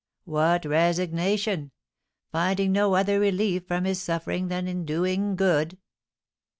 [0.25, 1.69] What resignation!
[2.31, 5.77] Finding no other relief from his suffering than in doing good!"